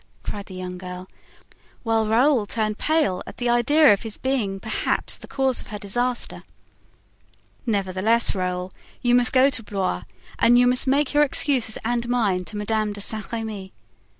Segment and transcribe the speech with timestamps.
[0.23, 1.07] cried the young girl,
[1.83, 5.77] while Raoul turned pale at the idea of his being perhaps the cause of her
[5.77, 6.41] disaster.
[7.67, 10.05] "Nevertheless, Raoul, you must go to Blois
[10.39, 13.73] and you must make your excuses and mine to Madame de Saint Remy."